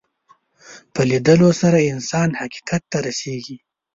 په 0.93 1.01
لیدلو 1.09 1.49
سره 1.61 1.87
انسان 1.91 2.29
حقیقت 2.41 2.81
ته 2.91 2.97
رسېږي 3.07 3.57